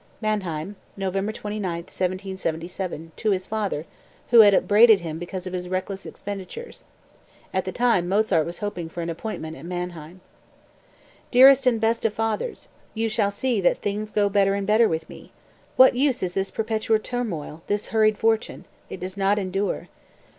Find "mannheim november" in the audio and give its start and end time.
0.19-1.31